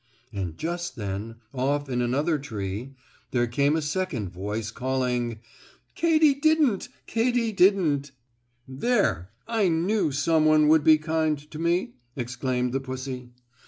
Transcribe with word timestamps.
And 0.33 0.57
just 0.57 0.95
then, 0.95 1.35
off 1.53 1.87
in 1.87 2.01
another 2.01 2.39
tree, 2.39 2.95
there 3.29 3.45
came 3.45 3.75
a 3.75 3.83
second 3.83 4.29
voice 4.31 4.71
calling: 4.71 5.41
"Katy 5.93 6.33
didn't! 6.33 6.89
Katy 7.05 7.51
didn't!" 7.51 8.09
"There, 8.67 9.29
I 9.47 9.67
knew 9.67 10.11
some 10.11 10.45
one 10.45 10.69
would 10.69 10.83
be 10.83 10.97
kind 10.97 11.37
to 11.51 11.59
me!" 11.59 11.97
exclaimed 12.15 12.73
the 12.73 12.79
pussy. 12.79 13.29